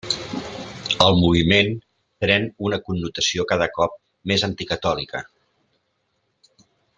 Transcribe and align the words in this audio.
El 1.07 1.17
moviment 1.23 1.69
pren 2.25 2.47
una 2.69 2.79
connotació 2.87 3.45
cada 3.53 3.69
cop 3.79 3.95
més 4.33 4.47
anticatòlica. 4.49 5.23